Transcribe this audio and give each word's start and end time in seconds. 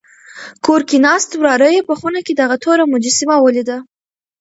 کور 0.65 0.81
کې 0.89 0.97
ناست 1.05 1.31
وراره 1.35 1.69
یې 1.75 1.81
په 1.89 1.93
خونه 1.99 2.19
کې 2.25 2.33
دغه 2.41 2.55
توره 2.63 2.83
مجسمه 2.93 3.35
ولیده. 3.41 3.77